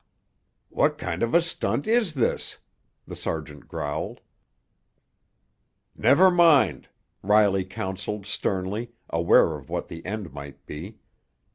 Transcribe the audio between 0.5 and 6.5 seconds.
"What kind of a stunt is this?" the sergeant growled. "Never